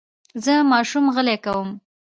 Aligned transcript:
زه 0.43 0.53
ماشوم 0.71 1.05
غلی 1.15 1.37
کوم. 1.45 1.69